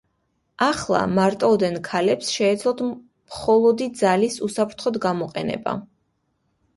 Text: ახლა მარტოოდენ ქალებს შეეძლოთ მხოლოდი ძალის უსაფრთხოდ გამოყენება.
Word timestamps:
ახლა 0.67 1.01
მარტოოდენ 1.17 1.75
ქალებს 1.87 2.31
შეეძლოთ 2.37 2.81
მხოლოდი 2.87 3.89
ძალის 3.99 4.39
უსაფრთხოდ 4.49 4.97
გამოყენება. 5.05 5.75